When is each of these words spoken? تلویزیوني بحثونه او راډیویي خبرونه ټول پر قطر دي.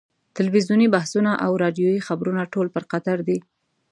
تلویزیوني 0.37 0.87
بحثونه 0.95 1.31
او 1.45 1.51
راډیویي 1.63 2.05
خبرونه 2.07 2.43
ټول 2.53 2.67
پر 2.75 2.83
قطر 2.91 3.17
دي. 3.27 3.37